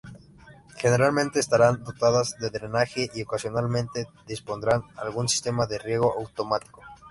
Generalmente 0.79 1.39
estarán 1.39 1.83
dotadas 1.83 2.35
de 2.39 2.49
drenaje 2.49 3.11
y 3.13 3.21
ocasionalmente 3.21 4.07
dispondrán 4.25 4.81
algún 4.95 5.29
sistema 5.29 5.67
de 5.67 5.77
riego 5.77 6.11
automático. 6.17 6.81